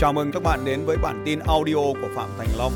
Chào 0.00 0.12
mừng 0.12 0.32
các 0.32 0.42
bạn 0.42 0.64
đến 0.64 0.84
với 0.86 0.96
bản 1.02 1.22
tin 1.24 1.38
audio 1.38 1.74
của 1.74 2.08
Phạm 2.14 2.28
Thành 2.38 2.48
Long. 2.58 2.72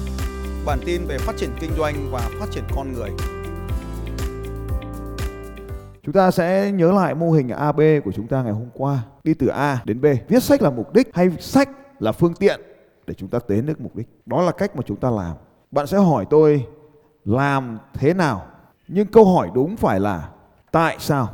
Bản 0.66 0.78
tin 0.86 1.04
về 1.06 1.18
phát 1.18 1.36
triển 1.36 1.50
kinh 1.60 1.70
doanh 1.78 1.94
và 2.12 2.20
phát 2.40 2.46
triển 2.50 2.64
con 2.76 2.92
người. 2.92 3.10
Chúng 6.02 6.12
ta 6.12 6.30
sẽ 6.30 6.72
nhớ 6.72 6.92
lại 6.92 7.14
mô 7.14 7.30
hình 7.30 7.48
AB 7.48 7.80
của 8.04 8.12
chúng 8.12 8.26
ta 8.26 8.42
ngày 8.42 8.52
hôm 8.52 8.68
qua. 8.74 9.02
Đi 9.24 9.34
từ 9.34 9.46
A 9.46 9.82
đến 9.84 10.00
B. 10.00 10.06
Viết 10.28 10.42
sách 10.42 10.62
là 10.62 10.70
mục 10.70 10.92
đích 10.92 11.10
hay 11.14 11.30
sách 11.40 11.68
là 11.98 12.12
phương 12.12 12.34
tiện 12.34 12.60
để 13.06 13.14
chúng 13.14 13.28
ta 13.28 13.38
đến 13.48 13.66
được 13.66 13.80
mục 13.80 13.96
đích. 13.96 14.08
Đó 14.26 14.42
là 14.42 14.52
cách 14.52 14.76
mà 14.76 14.82
chúng 14.86 14.96
ta 14.96 15.10
làm. 15.10 15.32
Bạn 15.70 15.86
sẽ 15.86 15.98
hỏi 15.98 16.26
tôi, 16.30 16.66
làm 17.24 17.78
thế 17.94 18.14
nào? 18.14 18.46
Nhưng 18.88 19.06
câu 19.06 19.34
hỏi 19.34 19.50
đúng 19.54 19.76
phải 19.76 20.00
là 20.00 20.28
tại 20.70 20.96
sao? 20.98 21.28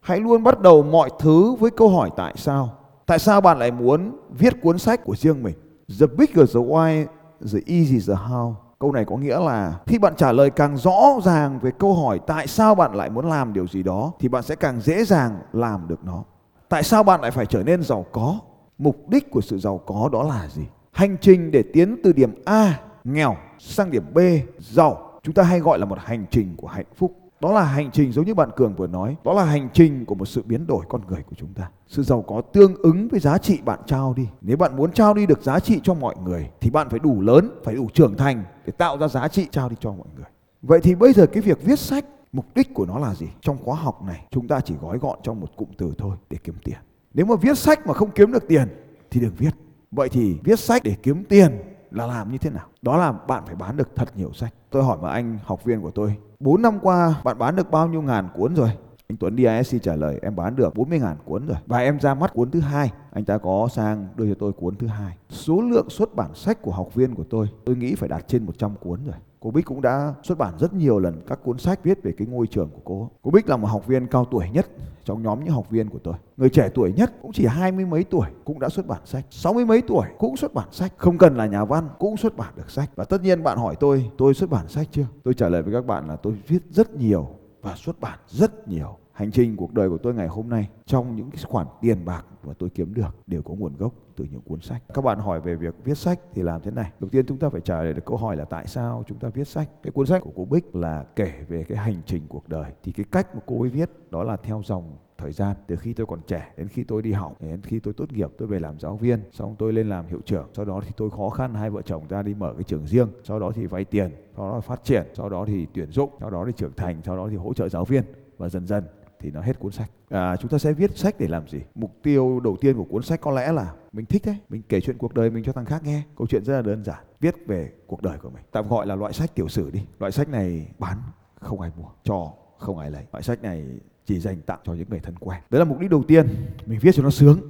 Hãy 0.00 0.20
luôn 0.20 0.44
bắt 0.44 0.60
đầu 0.60 0.82
mọi 0.82 1.10
thứ 1.18 1.54
với 1.54 1.70
câu 1.70 1.88
hỏi 1.88 2.10
tại 2.16 2.34
sao. 2.36 2.79
Tại 3.10 3.18
sao 3.18 3.40
bạn 3.40 3.58
lại 3.58 3.70
muốn 3.70 4.16
viết 4.30 4.62
cuốn 4.62 4.78
sách 4.78 5.04
của 5.04 5.16
riêng 5.16 5.42
mình? 5.42 5.54
The 6.00 6.06
bigger 6.06 6.54
the 6.54 6.60
why, 6.60 7.06
the 7.52 7.58
easy 7.66 7.98
the 8.08 8.14
how. 8.14 8.54
Câu 8.78 8.92
này 8.92 9.04
có 9.04 9.16
nghĩa 9.16 9.40
là 9.40 9.80
khi 9.86 9.98
bạn 9.98 10.16
trả 10.16 10.32
lời 10.32 10.50
càng 10.50 10.76
rõ 10.76 11.18
ràng 11.24 11.58
về 11.62 11.70
câu 11.78 11.94
hỏi 11.94 12.20
tại 12.26 12.46
sao 12.46 12.74
bạn 12.74 12.94
lại 12.94 13.10
muốn 13.10 13.28
làm 13.28 13.52
điều 13.52 13.66
gì 13.66 13.82
đó 13.82 14.12
thì 14.20 14.28
bạn 14.28 14.42
sẽ 14.42 14.54
càng 14.54 14.80
dễ 14.80 15.04
dàng 15.04 15.38
làm 15.52 15.88
được 15.88 16.04
nó. 16.04 16.24
Tại 16.68 16.82
sao 16.82 17.02
bạn 17.02 17.20
lại 17.20 17.30
phải 17.30 17.46
trở 17.46 17.62
nên 17.62 17.82
giàu 17.82 18.06
có? 18.12 18.38
Mục 18.78 19.08
đích 19.08 19.30
của 19.30 19.40
sự 19.40 19.58
giàu 19.58 19.78
có 19.86 20.08
đó 20.12 20.22
là 20.22 20.48
gì? 20.48 20.62
Hành 20.92 21.16
trình 21.20 21.50
để 21.50 21.62
tiến 21.72 22.00
từ 22.04 22.12
điểm 22.12 22.34
A 22.44 22.80
nghèo 23.04 23.36
sang 23.58 23.90
điểm 23.90 24.04
B 24.14 24.18
giàu 24.58 25.10
chúng 25.22 25.34
ta 25.34 25.42
hay 25.42 25.60
gọi 25.60 25.78
là 25.78 25.84
một 25.84 25.98
hành 26.00 26.24
trình 26.30 26.54
của 26.56 26.68
hạnh 26.68 26.86
phúc 26.96 27.16
đó 27.40 27.52
là 27.52 27.64
hành 27.64 27.90
trình 27.92 28.12
giống 28.12 28.24
như 28.24 28.34
bạn 28.34 28.50
Cường 28.56 28.74
vừa 28.74 28.86
nói, 28.86 29.16
đó 29.24 29.32
là 29.32 29.44
hành 29.44 29.68
trình 29.72 30.04
của 30.04 30.14
một 30.14 30.24
sự 30.24 30.42
biến 30.46 30.66
đổi 30.66 30.84
con 30.88 31.00
người 31.08 31.22
của 31.22 31.36
chúng 31.36 31.52
ta. 31.54 31.70
Sự 31.86 32.02
giàu 32.02 32.22
có 32.22 32.40
tương 32.52 32.74
ứng 32.74 33.08
với 33.08 33.20
giá 33.20 33.38
trị 33.38 33.58
bạn 33.64 33.78
trao 33.86 34.14
đi. 34.16 34.28
Nếu 34.40 34.56
bạn 34.56 34.76
muốn 34.76 34.92
trao 34.92 35.14
đi 35.14 35.26
được 35.26 35.42
giá 35.42 35.60
trị 35.60 35.80
cho 35.82 35.94
mọi 35.94 36.14
người 36.24 36.50
thì 36.60 36.70
bạn 36.70 36.88
phải 36.90 36.98
đủ 36.98 37.20
lớn, 37.20 37.50
phải 37.64 37.74
đủ 37.74 37.88
trưởng 37.94 38.16
thành 38.16 38.44
để 38.66 38.72
tạo 38.72 38.98
ra 38.98 39.08
giá 39.08 39.28
trị 39.28 39.46
trao 39.50 39.68
đi 39.68 39.76
cho 39.80 39.92
mọi 39.92 40.06
người. 40.16 40.26
Vậy 40.62 40.80
thì 40.82 40.94
bây 40.94 41.12
giờ 41.12 41.26
cái 41.26 41.42
việc 41.42 41.62
viết 41.62 41.78
sách 41.78 42.04
mục 42.32 42.46
đích 42.54 42.74
của 42.74 42.86
nó 42.86 42.98
là 42.98 43.14
gì? 43.14 43.26
Trong 43.40 43.58
khóa 43.64 43.76
học 43.76 44.02
này 44.02 44.26
chúng 44.30 44.48
ta 44.48 44.60
chỉ 44.60 44.74
gói 44.80 44.98
gọn 44.98 45.18
trong 45.22 45.40
một 45.40 45.56
cụm 45.56 45.68
từ 45.78 45.94
thôi 45.98 46.16
để 46.30 46.38
kiếm 46.44 46.54
tiền. 46.64 46.78
Nếu 47.14 47.26
mà 47.26 47.34
viết 47.36 47.58
sách 47.58 47.86
mà 47.86 47.94
không 47.94 48.10
kiếm 48.10 48.32
được 48.32 48.48
tiền 48.48 48.68
thì 49.10 49.20
đừng 49.20 49.34
viết. 49.38 49.50
Vậy 49.90 50.08
thì 50.08 50.36
viết 50.44 50.58
sách 50.58 50.82
để 50.84 50.96
kiếm 51.02 51.24
tiền 51.24 51.52
là 51.90 52.06
làm 52.06 52.32
như 52.32 52.38
thế 52.38 52.50
nào? 52.50 52.66
Đó 52.82 52.96
là 52.96 53.12
bạn 53.12 53.42
phải 53.46 53.54
bán 53.54 53.76
được 53.76 53.88
thật 53.96 54.08
nhiều 54.16 54.32
sách. 54.32 54.54
Tôi 54.70 54.84
hỏi 54.84 54.98
mà 55.02 55.10
anh 55.10 55.38
học 55.44 55.64
viên 55.64 55.82
của 55.82 55.90
tôi, 55.90 56.16
4 56.40 56.62
năm 56.62 56.78
qua 56.82 57.14
bạn 57.24 57.38
bán 57.38 57.56
được 57.56 57.70
bao 57.70 57.88
nhiêu 57.88 58.02
ngàn 58.02 58.28
cuốn 58.34 58.54
rồi? 58.54 58.70
Anh 59.08 59.16
Tuấn 59.16 59.36
DISC 59.36 59.82
trả 59.82 59.96
lời 59.96 60.18
em 60.22 60.36
bán 60.36 60.56
được 60.56 60.74
40 60.74 60.98
ngàn 60.98 61.16
cuốn 61.24 61.46
rồi. 61.46 61.56
Và 61.66 61.78
em 61.78 62.00
ra 62.00 62.14
mắt 62.14 62.32
cuốn 62.34 62.50
thứ 62.50 62.60
hai. 62.60 62.92
Anh 63.12 63.24
ta 63.24 63.38
có 63.38 63.68
sang 63.72 64.08
đưa 64.16 64.28
cho 64.28 64.34
tôi 64.38 64.52
cuốn 64.52 64.76
thứ 64.76 64.86
hai. 64.86 65.16
Số 65.28 65.60
lượng 65.60 65.90
xuất 65.90 66.14
bản 66.14 66.34
sách 66.34 66.62
của 66.62 66.72
học 66.72 66.94
viên 66.94 67.14
của 67.14 67.24
tôi, 67.30 67.48
tôi 67.64 67.76
nghĩ 67.76 67.94
phải 67.94 68.08
đạt 68.08 68.28
trên 68.28 68.46
100 68.46 68.74
cuốn 68.80 69.04
rồi. 69.04 69.14
Cô 69.40 69.50
Bích 69.50 69.64
cũng 69.64 69.80
đã 69.80 70.14
xuất 70.22 70.38
bản 70.38 70.54
rất 70.58 70.74
nhiều 70.74 70.98
lần 70.98 71.20
các 71.26 71.38
cuốn 71.44 71.58
sách 71.58 71.84
viết 71.84 72.02
về 72.02 72.12
cái 72.18 72.26
ngôi 72.26 72.46
trường 72.46 72.70
của 72.70 72.80
cô. 72.84 73.10
Cô 73.22 73.30
Bích 73.30 73.48
là 73.48 73.56
một 73.56 73.66
học 73.66 73.86
viên 73.86 74.06
cao 74.06 74.24
tuổi 74.24 74.46
nhất 74.52 74.66
trong 75.04 75.22
nhóm 75.22 75.44
những 75.44 75.54
học 75.54 75.70
viên 75.70 75.88
của 75.88 75.98
tôi. 75.98 76.14
Người 76.36 76.50
trẻ 76.50 76.70
tuổi 76.74 76.92
nhất 76.92 77.12
cũng 77.22 77.32
chỉ 77.32 77.46
hai 77.46 77.72
mươi 77.72 77.84
mấy 77.84 78.04
tuổi 78.04 78.26
cũng 78.44 78.58
đã 78.60 78.68
xuất 78.68 78.86
bản 78.86 79.00
sách. 79.04 79.24
Sáu 79.30 79.52
mươi 79.52 79.66
mấy 79.66 79.82
tuổi 79.82 80.06
cũng 80.18 80.36
xuất 80.36 80.54
bản 80.54 80.68
sách. 80.70 80.92
Không 80.96 81.18
cần 81.18 81.36
là 81.36 81.46
nhà 81.46 81.64
văn 81.64 81.88
cũng 81.98 82.16
xuất 82.16 82.36
bản 82.36 82.52
được 82.56 82.70
sách. 82.70 82.90
Và 82.96 83.04
tất 83.04 83.22
nhiên 83.22 83.42
bạn 83.42 83.58
hỏi 83.58 83.76
tôi, 83.80 84.10
tôi 84.18 84.34
xuất 84.34 84.50
bản 84.50 84.68
sách 84.68 84.88
chưa? 84.90 85.06
Tôi 85.24 85.34
trả 85.34 85.48
lời 85.48 85.62
với 85.62 85.74
các 85.74 85.86
bạn 85.86 86.08
là 86.08 86.16
tôi 86.16 86.32
viết 86.48 86.62
rất 86.70 86.94
nhiều 86.94 87.28
và 87.62 87.74
xuất 87.76 88.00
bản 88.00 88.18
rất 88.26 88.68
nhiều 88.68 88.96
hành 89.20 89.30
trình 89.30 89.56
cuộc 89.56 89.72
đời 89.72 89.88
của 89.88 89.98
tôi 89.98 90.14
ngày 90.14 90.28
hôm 90.28 90.48
nay 90.48 90.68
trong 90.86 91.16
những 91.16 91.30
cái 91.30 91.42
khoản 91.44 91.66
tiền 91.80 92.04
bạc 92.04 92.26
mà 92.44 92.52
tôi 92.58 92.70
kiếm 92.70 92.94
được 92.94 93.16
đều 93.26 93.42
có 93.42 93.54
nguồn 93.54 93.76
gốc 93.76 93.92
từ 94.16 94.26
những 94.30 94.40
cuốn 94.40 94.60
sách. 94.60 94.82
Các 94.94 95.04
bạn 95.04 95.18
hỏi 95.18 95.40
về 95.40 95.54
việc 95.54 95.74
viết 95.84 95.98
sách 95.98 96.20
thì 96.34 96.42
làm 96.42 96.60
thế 96.60 96.70
này. 96.70 96.90
Đầu 97.00 97.08
tiên 97.08 97.26
chúng 97.26 97.38
ta 97.38 97.48
phải 97.48 97.60
trả 97.60 97.82
lời 97.82 97.92
được 97.92 98.04
câu 98.04 98.16
hỏi 98.16 98.36
là 98.36 98.44
tại 98.44 98.66
sao 98.66 99.04
chúng 99.06 99.18
ta 99.18 99.28
viết 99.28 99.48
sách. 99.48 99.68
Cái 99.82 99.90
cuốn 99.90 100.06
sách 100.06 100.22
của 100.22 100.30
cô 100.36 100.44
Bích 100.44 100.76
là 100.76 101.04
kể 101.16 101.32
về 101.48 101.64
cái 101.64 101.78
hành 101.78 102.02
trình 102.06 102.22
cuộc 102.28 102.48
đời. 102.48 102.72
Thì 102.82 102.92
cái 102.92 103.06
cách 103.10 103.34
mà 103.34 103.40
cô 103.46 103.60
ấy 103.60 103.70
viết 103.70 103.90
đó 104.10 104.22
là 104.22 104.36
theo 104.36 104.62
dòng 104.64 104.96
thời 105.18 105.32
gian, 105.32 105.56
từ 105.66 105.76
khi 105.76 105.92
tôi 105.92 106.06
còn 106.06 106.20
trẻ 106.26 106.52
đến 106.56 106.68
khi 106.68 106.84
tôi 106.84 107.02
đi 107.02 107.12
học, 107.12 107.36
đến 107.40 107.62
khi 107.62 107.80
tôi 107.80 107.94
tốt 107.94 108.12
nghiệp, 108.12 108.30
tôi 108.38 108.48
về 108.48 108.60
làm 108.60 108.78
giáo 108.78 108.96
viên, 108.96 109.20
xong 109.32 109.56
tôi 109.58 109.72
lên 109.72 109.88
làm 109.88 110.06
hiệu 110.06 110.20
trưởng 110.24 110.48
sau 110.52 110.64
đó 110.64 110.80
thì 110.84 110.90
tôi 110.96 111.10
khó 111.10 111.28
khăn, 111.28 111.54
hai 111.54 111.70
vợ 111.70 111.82
chồng 111.82 112.02
ra 112.08 112.22
đi 112.22 112.34
mở 112.34 112.54
cái 112.54 112.64
trường 112.64 112.86
riêng, 112.86 113.08
sau 113.24 113.40
đó 113.40 113.52
thì 113.54 113.66
vay 113.66 113.84
tiền, 113.84 114.10
sau 114.36 114.52
đó 114.52 114.60
phát 114.60 114.84
triển, 114.84 115.06
sau 115.14 115.28
đó 115.28 115.44
thì 115.46 115.66
tuyển 115.74 115.90
dụng, 115.90 116.10
sau 116.20 116.30
đó 116.30 116.44
thì 116.46 116.52
trưởng 116.56 116.72
thành, 116.76 117.00
sau 117.04 117.16
đó 117.16 117.28
thì 117.30 117.36
hỗ 117.36 117.54
trợ 117.54 117.68
giáo 117.68 117.84
viên 117.84 118.04
và 118.38 118.48
dần 118.48 118.66
dần 118.66 118.84
thì 119.20 119.30
nó 119.30 119.40
hết 119.40 119.58
cuốn 119.58 119.72
sách. 119.72 119.90
À, 120.08 120.36
chúng 120.36 120.50
ta 120.50 120.58
sẽ 120.58 120.72
viết 120.72 120.98
sách 120.98 121.14
để 121.18 121.28
làm 121.28 121.48
gì? 121.48 121.60
Mục 121.74 121.96
tiêu 122.02 122.40
đầu 122.40 122.56
tiên 122.60 122.76
của 122.76 122.84
cuốn 122.84 123.02
sách 123.02 123.20
có 123.20 123.30
lẽ 123.30 123.52
là 123.52 123.72
mình 123.92 124.06
thích 124.06 124.22
đấy, 124.26 124.36
mình 124.48 124.62
kể 124.68 124.80
chuyện 124.80 124.98
cuộc 124.98 125.14
đời 125.14 125.30
mình 125.30 125.44
cho 125.44 125.52
thằng 125.52 125.64
khác 125.64 125.82
nghe. 125.84 126.02
Câu 126.16 126.26
chuyện 126.26 126.44
rất 126.44 126.54
là 126.54 126.62
đơn 126.62 126.84
giản, 126.84 127.04
viết 127.20 127.34
về 127.46 127.72
cuộc 127.86 128.02
đời 128.02 128.18
của 128.18 128.30
mình. 128.30 128.42
Tạm 128.52 128.68
gọi 128.68 128.86
là 128.86 128.94
loại 128.94 129.12
sách 129.12 129.34
tiểu 129.34 129.48
sử 129.48 129.70
đi. 129.70 129.80
Loại 129.98 130.12
sách 130.12 130.28
này 130.28 130.68
bán 130.78 130.98
không 131.40 131.60
ai 131.60 131.70
mua, 131.76 131.88
cho 132.04 132.32
không 132.58 132.78
ai 132.78 132.90
lấy. 132.90 133.04
Loại 133.12 133.22
sách 133.22 133.42
này 133.42 133.64
chỉ 134.06 134.20
dành 134.20 134.40
tặng 134.40 134.58
cho 134.64 134.74
những 134.74 134.88
người 134.90 135.00
thân 135.00 135.14
quen. 135.18 135.40
Đấy 135.50 135.58
là 135.58 135.64
mục 135.64 135.78
đích 135.78 135.90
đầu 135.90 136.02
tiên, 136.02 136.28
mình 136.66 136.78
viết 136.82 136.92
cho 136.94 137.02
nó 137.02 137.10
sướng, 137.10 137.40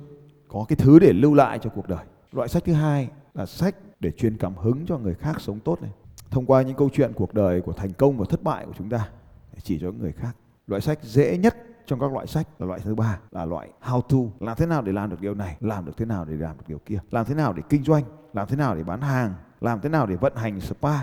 có 0.48 0.64
cái 0.68 0.76
thứ 0.76 0.98
để 0.98 1.12
lưu 1.12 1.34
lại 1.34 1.58
cho 1.62 1.70
cuộc 1.70 1.88
đời. 1.88 2.04
Loại 2.32 2.48
sách 2.48 2.62
thứ 2.66 2.72
hai 2.72 3.08
là 3.34 3.46
sách 3.46 3.76
để 4.00 4.10
truyền 4.10 4.36
cảm 4.36 4.54
hứng 4.56 4.86
cho 4.86 4.98
người 4.98 5.14
khác 5.14 5.40
sống 5.40 5.60
tốt 5.60 5.82
này. 5.82 5.90
Thông 6.30 6.46
qua 6.46 6.62
những 6.62 6.76
câu 6.76 6.90
chuyện 6.92 7.12
cuộc 7.14 7.34
đời 7.34 7.60
của 7.60 7.72
thành 7.72 7.92
công 7.92 8.18
và 8.18 8.24
thất 8.28 8.42
bại 8.42 8.66
của 8.66 8.72
chúng 8.78 8.88
ta 8.90 9.08
để 9.52 9.58
chỉ 9.62 9.78
cho 9.80 9.92
người 9.92 10.12
khác 10.12 10.36
Loại 10.70 10.80
sách 10.80 10.98
dễ 11.02 11.38
nhất 11.38 11.56
trong 11.86 12.00
các 12.00 12.12
loại 12.12 12.26
sách 12.26 12.46
là 12.58 12.66
loại 12.66 12.80
thứ 12.84 12.94
ba, 12.94 13.18
là 13.30 13.44
loại 13.44 13.70
how 13.82 14.00
to. 14.00 14.46
Làm 14.46 14.56
thế 14.56 14.66
nào 14.66 14.82
để 14.82 14.92
làm 14.92 15.10
được 15.10 15.20
điều 15.20 15.34
này? 15.34 15.56
Làm 15.60 15.84
được 15.84 15.92
thế 15.96 16.04
nào 16.04 16.24
để 16.24 16.36
làm 16.36 16.56
được 16.56 16.64
điều 16.68 16.78
kia? 16.78 16.98
Làm 17.10 17.26
thế 17.26 17.34
nào 17.34 17.52
để 17.52 17.62
kinh 17.68 17.84
doanh? 17.84 18.04
Làm 18.32 18.46
thế 18.48 18.56
nào 18.56 18.74
để 18.74 18.84
bán 18.84 19.00
hàng? 19.00 19.34
Làm 19.60 19.80
thế 19.80 19.88
nào 19.88 20.06
để 20.06 20.16
vận 20.16 20.36
hành 20.36 20.60
spa? 20.60 20.94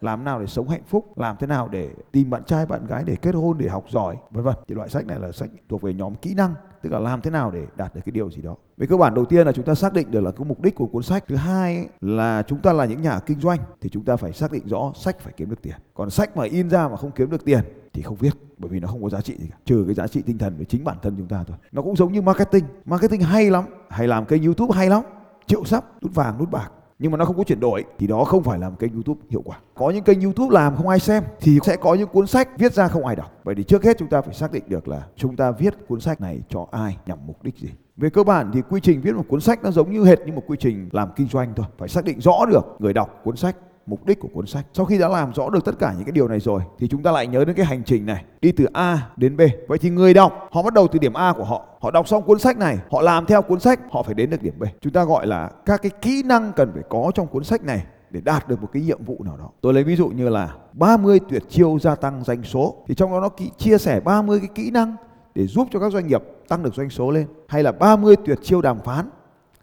Làm 0.00 0.18
thế 0.18 0.24
nào 0.24 0.40
để 0.40 0.46
sống 0.46 0.68
hạnh 0.68 0.82
phúc? 0.86 1.18
Làm 1.18 1.36
thế 1.40 1.46
nào 1.46 1.68
để 1.68 1.90
tìm 2.12 2.30
bạn 2.30 2.44
trai, 2.44 2.66
bạn 2.66 2.86
gái 2.86 3.04
để 3.06 3.16
kết 3.16 3.34
hôn, 3.34 3.58
để 3.58 3.68
học 3.68 3.84
giỏi? 3.88 4.16
Vân 4.30 4.44
vân. 4.44 4.54
Thì 4.68 4.74
loại 4.74 4.88
sách 4.88 5.06
này 5.06 5.18
là 5.20 5.32
sách 5.32 5.50
thuộc 5.68 5.82
về 5.82 5.94
nhóm 5.94 6.14
kỹ 6.14 6.34
năng, 6.34 6.54
tức 6.82 6.92
là 6.92 6.98
làm 6.98 7.20
thế 7.20 7.30
nào 7.30 7.50
để 7.50 7.66
đạt 7.76 7.94
được 7.94 8.00
cái 8.04 8.12
điều 8.12 8.30
gì 8.30 8.42
đó. 8.42 8.56
Về 8.76 8.86
cơ 8.86 8.96
bản 8.96 9.14
đầu 9.14 9.24
tiên 9.24 9.46
là 9.46 9.52
chúng 9.52 9.64
ta 9.64 9.74
xác 9.74 9.92
định 9.92 10.10
được 10.10 10.20
là 10.20 10.30
cái 10.30 10.44
mục 10.44 10.60
đích 10.60 10.74
của 10.74 10.86
cuốn 10.86 11.02
sách. 11.02 11.24
Thứ 11.28 11.36
hai 11.36 11.88
là 12.00 12.42
chúng 12.46 12.58
ta 12.58 12.72
là 12.72 12.84
những 12.84 13.02
nhà 13.02 13.20
kinh 13.26 13.40
doanh, 13.40 13.58
thì 13.80 13.88
chúng 13.88 14.04
ta 14.04 14.16
phải 14.16 14.32
xác 14.32 14.52
định 14.52 14.68
rõ 14.68 14.92
sách 14.94 15.20
phải 15.20 15.32
kiếm 15.36 15.50
được 15.50 15.62
tiền. 15.62 15.76
Còn 15.94 16.10
sách 16.10 16.36
mà 16.36 16.44
in 16.44 16.70
ra 16.70 16.88
mà 16.88 16.96
không 16.96 17.10
kiếm 17.10 17.30
được 17.30 17.44
tiền 17.44 17.60
thì 17.94 18.02
không 18.02 18.16
viết, 18.16 18.34
bởi 18.58 18.70
vì 18.70 18.80
nó 18.80 18.88
không 18.88 19.02
có 19.02 19.08
giá 19.08 19.20
trị 19.20 19.34
gì 19.38 19.46
cả 19.50 19.56
trừ 19.64 19.82
cái 19.86 19.94
giá 19.94 20.06
trị 20.06 20.22
tinh 20.26 20.38
thần 20.38 20.56
về 20.58 20.64
chính 20.64 20.84
bản 20.84 20.96
thân 21.02 21.14
chúng 21.18 21.28
ta 21.28 21.44
thôi 21.46 21.56
nó 21.72 21.82
cũng 21.82 21.96
giống 21.96 22.12
như 22.12 22.22
marketing 22.22 22.64
marketing 22.84 23.20
hay 23.20 23.50
lắm 23.50 23.64
hay 23.88 24.08
làm 24.08 24.26
kênh 24.26 24.44
youtube 24.44 24.76
hay 24.76 24.88
lắm 24.88 25.02
triệu 25.46 25.64
sắp, 25.64 25.84
nút 26.02 26.14
vàng, 26.14 26.38
nút 26.38 26.50
bạc 26.50 26.70
nhưng 26.98 27.12
mà 27.12 27.18
nó 27.18 27.24
không 27.24 27.36
có 27.36 27.44
chuyển 27.44 27.60
đổi, 27.60 27.84
thì 27.98 28.06
đó 28.06 28.24
không 28.24 28.42
phải 28.42 28.58
là 28.58 28.70
một 28.70 28.76
kênh 28.78 28.92
YouTube 28.92 29.20
hiệu 29.30 29.42
quả. 29.44 29.58
Có 29.74 29.90
những 29.90 30.04
kênh 30.04 30.20
YouTube 30.20 30.54
làm 30.54 30.76
không 30.76 30.88
ai 30.88 31.00
xem, 31.00 31.24
thì 31.40 31.58
sẽ 31.64 31.76
có 31.76 31.94
những 31.94 32.08
cuốn 32.08 32.26
sách 32.26 32.48
viết 32.58 32.72
ra 32.72 32.88
không 32.88 33.06
ai 33.06 33.16
đọc. 33.16 33.32
Vậy 33.44 33.54
thì 33.54 33.62
trước 33.62 33.84
hết 33.84 33.98
chúng 33.98 34.08
ta 34.08 34.22
phải 34.22 34.34
xác 34.34 34.52
định 34.52 34.64
được 34.68 34.88
là 34.88 35.06
chúng 35.16 35.36
ta 35.36 35.50
viết 35.50 35.74
cuốn 35.88 36.00
sách 36.00 36.20
này 36.20 36.40
cho 36.48 36.66
ai, 36.70 36.96
nhằm 37.06 37.18
mục 37.26 37.42
đích 37.42 37.58
gì. 37.58 37.68
Về 37.96 38.10
cơ 38.10 38.24
bản 38.24 38.50
thì 38.52 38.62
quy 38.70 38.80
trình 38.80 39.00
viết 39.00 39.14
một 39.14 39.24
cuốn 39.28 39.40
sách 39.40 39.62
nó 39.62 39.70
giống 39.70 39.92
như 39.92 40.04
hệt 40.04 40.18
như 40.26 40.32
một 40.32 40.42
quy 40.46 40.56
trình 40.60 40.88
làm 40.92 41.08
kinh 41.16 41.28
doanh 41.28 41.52
thôi. 41.56 41.66
Phải 41.78 41.88
xác 41.88 42.04
định 42.04 42.20
rõ 42.20 42.46
được 42.50 42.76
người 42.78 42.92
đọc 42.92 43.20
cuốn 43.24 43.36
sách 43.36 43.56
mục 43.86 44.06
đích 44.06 44.20
của 44.20 44.28
cuốn 44.28 44.46
sách. 44.46 44.66
Sau 44.72 44.86
khi 44.86 44.98
đã 44.98 45.08
làm 45.08 45.34
rõ 45.34 45.50
được 45.50 45.64
tất 45.64 45.78
cả 45.78 45.92
những 45.96 46.04
cái 46.04 46.12
điều 46.12 46.28
này 46.28 46.40
rồi 46.40 46.62
thì 46.78 46.88
chúng 46.88 47.02
ta 47.02 47.12
lại 47.12 47.26
nhớ 47.26 47.44
đến 47.44 47.56
cái 47.56 47.66
hành 47.66 47.82
trình 47.84 48.06
này, 48.06 48.24
đi 48.40 48.52
từ 48.52 48.64
A 48.72 49.10
đến 49.16 49.36
B. 49.36 49.40
Vậy 49.68 49.78
thì 49.78 49.90
người 49.90 50.14
đọc 50.14 50.48
họ 50.50 50.62
bắt 50.62 50.74
đầu 50.74 50.88
từ 50.88 50.98
điểm 50.98 51.14
A 51.14 51.32
của 51.32 51.44
họ, 51.44 51.66
họ 51.80 51.90
đọc 51.90 52.08
xong 52.08 52.22
cuốn 52.22 52.38
sách 52.38 52.58
này, 52.58 52.78
họ 52.90 53.02
làm 53.02 53.26
theo 53.26 53.42
cuốn 53.42 53.60
sách, 53.60 53.80
họ 53.90 54.02
phải 54.02 54.14
đến 54.14 54.30
được 54.30 54.42
điểm 54.42 54.54
B. 54.58 54.62
Chúng 54.80 54.92
ta 54.92 55.04
gọi 55.04 55.26
là 55.26 55.50
các 55.66 55.82
cái 55.82 55.90
kỹ 56.02 56.22
năng 56.22 56.52
cần 56.52 56.70
phải 56.74 56.82
có 56.88 57.10
trong 57.14 57.26
cuốn 57.26 57.44
sách 57.44 57.64
này 57.64 57.84
để 58.10 58.20
đạt 58.20 58.48
được 58.48 58.62
một 58.62 58.68
cái 58.72 58.82
nhiệm 58.82 59.04
vụ 59.04 59.16
nào 59.24 59.36
đó. 59.36 59.50
Tôi 59.60 59.74
lấy 59.74 59.84
ví 59.84 59.96
dụ 59.96 60.08
như 60.08 60.28
là 60.28 60.54
30 60.72 61.20
tuyệt 61.28 61.42
chiêu 61.48 61.78
gia 61.78 61.94
tăng 61.94 62.24
doanh 62.24 62.42
số 62.42 62.74
thì 62.86 62.94
trong 62.94 63.10
đó 63.10 63.20
nó 63.20 63.28
chia 63.58 63.78
sẻ 63.78 64.00
30 64.00 64.38
cái 64.38 64.48
kỹ 64.54 64.70
năng 64.70 64.96
để 65.34 65.46
giúp 65.46 65.68
cho 65.70 65.80
các 65.80 65.92
doanh 65.92 66.06
nghiệp 66.06 66.22
tăng 66.48 66.62
được 66.62 66.74
doanh 66.74 66.90
số 66.90 67.10
lên 67.10 67.26
hay 67.48 67.62
là 67.62 67.72
30 67.72 68.16
tuyệt 68.24 68.38
chiêu 68.42 68.62
đàm 68.62 68.78
phán 68.80 69.10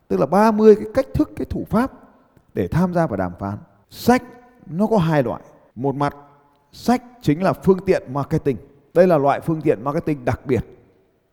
tức 0.07 0.19
là 0.19 0.25
30 0.25 0.75
cái 0.75 0.85
cách 0.93 1.05
thức 1.13 1.31
cái 1.35 1.45
thủ 1.45 1.65
pháp 1.69 1.91
để 2.53 2.67
tham 2.67 2.93
gia 2.93 3.07
vào 3.07 3.17
đàm 3.17 3.31
phán 3.39 3.57
Sách 3.91 4.23
nó 4.65 4.87
có 4.87 4.97
hai 4.97 5.23
loại. 5.23 5.41
Một 5.75 5.95
mặt, 5.95 6.15
sách 6.71 7.03
chính 7.21 7.43
là 7.43 7.53
phương 7.53 7.79
tiện 7.85 8.13
marketing. 8.13 8.57
Đây 8.93 9.07
là 9.07 9.17
loại 9.17 9.41
phương 9.41 9.61
tiện 9.61 9.83
marketing 9.83 10.25
đặc 10.25 10.41
biệt. 10.45 10.65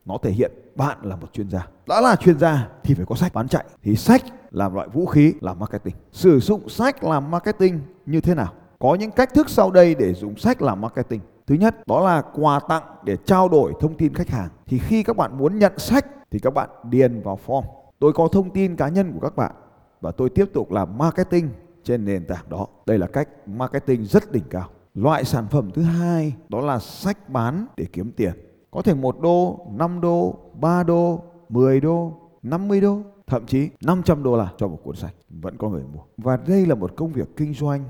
Nó 0.05 0.19
thể 0.23 0.31
hiện 0.31 0.53
bạn 0.75 0.99
là 1.03 1.17
một 1.17 1.33
chuyên 1.33 1.51
gia. 1.51 1.69
Đã 1.87 2.01
là 2.01 2.17
chuyên 2.17 2.39
gia 2.39 2.69
thì 2.83 2.95
phải 2.95 3.07
có 3.07 3.15
sách 3.15 3.35
bán 3.35 3.49
chạy. 3.49 3.65
Thì 3.83 3.97
sách 3.97 4.23
là 4.51 4.69
loại 4.69 4.89
vũ 4.89 5.07
khí 5.07 5.35
làm 5.41 5.59
marketing. 5.59 5.95
Sử 6.13 6.41
dụng 6.41 6.69
sách 6.69 7.05
làm 7.05 7.31
marketing 7.31 7.81
như 8.07 8.21
thế 8.21 8.35
nào? 8.35 8.53
Có 8.79 8.95
những 8.95 9.11
cách 9.11 9.35
thức 9.35 9.51
sau 9.51 9.71
đây 9.71 9.95
để 9.95 10.15
dùng 10.15 10.37
sách 10.37 10.63
làm 10.63 10.81
marketing. 10.81 11.21
Thứ 11.47 11.55
nhất, 11.55 11.87
đó 11.87 12.01
là 12.01 12.23
quà 12.35 12.61
tặng 12.69 12.83
để 13.05 13.17
trao 13.25 13.49
đổi 13.49 13.73
thông 13.81 13.97
tin 13.97 14.15
khách 14.15 14.29
hàng. 14.29 14.49
Thì 14.67 14.79
khi 14.79 15.03
các 15.03 15.17
bạn 15.17 15.39
muốn 15.39 15.59
nhận 15.59 15.79
sách 15.79 16.07
thì 16.31 16.39
các 16.39 16.55
bạn 16.55 16.69
điền 16.83 17.23
vào 17.23 17.39
form. 17.47 17.63
Tôi 17.99 18.13
có 18.13 18.29
thông 18.33 18.51
tin 18.51 18.77
cá 18.77 18.89
nhân 18.89 19.13
của 19.13 19.21
các 19.21 19.37
bạn 19.37 19.53
và 20.01 20.13
tôi 20.13 20.31
tiếp 20.31 20.51
tục 20.55 20.73
làm 20.73 20.99
marketing 20.99 21.51
trên 21.89 22.05
nền 22.05 22.25
tảng 22.25 22.45
đó. 22.49 22.67
Đây 22.87 22.99
là 22.99 23.07
cách 23.07 23.29
marketing 23.49 24.05
rất 24.05 24.33
đỉnh 24.33 24.43
cao. 24.51 24.69
Loại 24.95 25.25
sản 25.25 25.47
phẩm 25.51 25.71
thứ 25.75 25.83
hai 25.83 26.35
đó 26.49 26.61
là 26.61 26.79
sách 26.79 27.29
bán 27.29 27.67
để 27.77 27.87
kiếm 27.93 28.13
tiền. 28.13 28.33
Có 28.71 28.83
thể 28.83 28.95
1 28.95 29.21
đô, 29.21 29.67
5 29.73 30.01
đô, 30.01 30.39
3 30.61 30.83
đô, 30.83 31.23
10 31.49 31.81
đô, 31.81 32.13
50 32.43 32.81
đô. 32.81 33.03
thậm 33.27 33.47
chí 33.47 33.69
500 33.81 34.23
đô 34.23 34.37
la 34.37 34.49
cho 34.57 34.69
một 34.69 34.79
cuốn 34.85 34.97
sách 34.97 35.15
vẫn 35.29 35.57
có 35.59 35.69
người 35.69 35.83
mua. 35.93 36.01
Và 36.17 36.39
đây 36.47 36.67
là 36.67 36.75
một 36.75 36.97
công 36.97 37.13
việc 37.13 37.37
kinh 37.37 37.55
doanh 37.55 37.85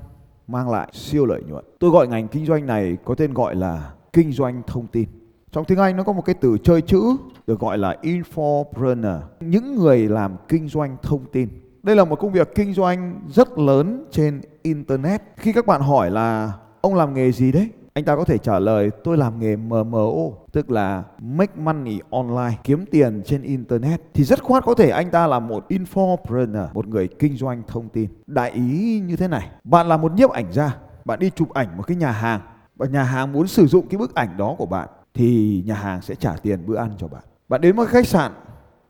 mang 0.47 0.69
lại 0.69 0.89
siêu 0.93 1.25
lợi 1.25 1.41
nhuận. 1.47 1.65
Tôi 1.79 1.89
gọi 1.89 2.07
ngành 2.07 2.27
kinh 2.27 2.45
doanh 2.45 2.65
này 2.65 2.97
có 3.05 3.15
tên 3.15 3.33
gọi 3.33 3.55
là 3.55 3.93
kinh 4.13 4.31
doanh 4.31 4.61
thông 4.67 4.87
tin. 4.87 5.09
Trong 5.51 5.65
tiếng 5.65 5.77
Anh 5.77 5.97
nó 5.97 6.03
có 6.03 6.13
một 6.13 6.25
cái 6.25 6.35
từ 6.41 6.57
chơi 6.63 6.81
chữ 6.81 7.01
được 7.47 7.59
gọi 7.59 7.77
là 7.77 7.97
infopreneur, 8.01 9.19
những 9.39 9.75
người 9.75 10.09
làm 10.09 10.35
kinh 10.47 10.67
doanh 10.67 10.97
thông 11.01 11.25
tin. 11.31 11.49
Đây 11.83 11.95
là 11.95 12.05
một 12.05 12.19
công 12.19 12.31
việc 12.31 12.55
kinh 12.55 12.73
doanh 12.73 13.21
rất 13.27 13.57
lớn 13.57 14.05
trên 14.11 14.41
internet. 14.61 15.21
Khi 15.37 15.53
các 15.53 15.65
bạn 15.65 15.81
hỏi 15.81 16.11
là 16.11 16.53
ông 16.81 16.95
làm 16.95 17.13
nghề 17.13 17.31
gì 17.31 17.51
đấy? 17.51 17.69
Anh 17.93 18.05
ta 18.05 18.15
có 18.15 18.23
thể 18.23 18.37
trả 18.37 18.59
lời 18.59 18.89
tôi 19.03 19.17
làm 19.17 19.39
nghề 19.39 19.55
MMO, 19.55 20.13
tức 20.51 20.71
là 20.71 21.03
make 21.21 21.53
money 21.55 21.99
online, 22.09 22.57
kiếm 22.63 22.85
tiền 22.91 23.21
trên 23.25 23.41
internet. 23.41 24.01
Thì 24.13 24.23
rất 24.23 24.43
khoát 24.43 24.65
có 24.65 24.73
thể 24.73 24.89
anh 24.89 25.11
ta 25.11 25.27
là 25.27 25.39
một 25.39 25.65
infopreneur, 25.69 26.67
một 26.73 26.87
người 26.87 27.07
kinh 27.07 27.37
doanh 27.37 27.63
thông 27.67 27.89
tin. 27.89 28.09
Đại 28.27 28.51
ý 28.51 29.01
như 29.05 29.15
thế 29.15 29.27
này, 29.27 29.49
bạn 29.63 29.87
là 29.87 29.97
một 29.97 30.11
nhiếp 30.13 30.29
ảnh 30.29 30.51
gia, 30.51 30.75
bạn 31.05 31.19
đi 31.19 31.31
chụp 31.35 31.53
ảnh 31.53 31.77
một 31.77 31.83
cái 31.87 31.97
nhà 31.97 32.11
hàng 32.11 32.41
và 32.75 32.87
nhà 32.87 33.03
hàng 33.03 33.31
muốn 33.31 33.47
sử 33.47 33.67
dụng 33.67 33.87
cái 33.87 33.97
bức 33.97 34.15
ảnh 34.15 34.37
đó 34.37 34.55
của 34.57 34.65
bạn 34.65 34.89
thì 35.13 35.63
nhà 35.65 35.75
hàng 35.75 36.01
sẽ 36.01 36.15
trả 36.15 36.35
tiền 36.43 36.65
bữa 36.65 36.75
ăn 36.75 36.91
cho 36.97 37.07
bạn. 37.07 37.21
Bạn 37.49 37.61
đến 37.61 37.75
một 37.75 37.87
khách 37.87 38.07
sạn, 38.07 38.31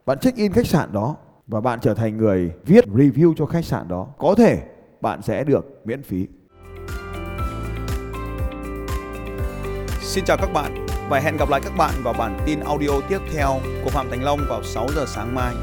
bạn 0.05 0.19
check 0.19 0.37
in 0.37 0.51
khách 0.51 0.67
sạn 0.67 0.89
đó 0.93 1.15
và 1.49 1.61
bạn 1.61 1.79
trở 1.81 1.93
thành 1.93 2.17
người 2.17 2.51
viết 2.65 2.85
review 2.87 3.33
cho 3.37 3.45
khách 3.45 3.65
sạn 3.65 3.87
đó. 3.87 4.07
Có 4.17 4.35
thể 4.37 4.61
bạn 5.01 5.21
sẽ 5.21 5.43
được 5.43 5.81
miễn 5.85 6.03
phí. 6.03 6.27
Xin 10.01 10.25
chào 10.25 10.37
các 10.37 10.53
bạn 10.53 10.85
và 11.09 11.19
hẹn 11.19 11.37
gặp 11.37 11.49
lại 11.49 11.61
các 11.63 11.73
bạn 11.77 11.93
vào 12.03 12.13
bản 12.13 12.39
tin 12.45 12.59
audio 12.59 12.89
tiếp 13.09 13.19
theo 13.33 13.59
của 13.83 13.89
Phạm 13.89 14.09
Thành 14.09 14.23
Long 14.23 14.39
vào 14.49 14.63
6 14.63 14.87
giờ 14.95 15.05
sáng 15.07 15.35
mai. 15.35 15.55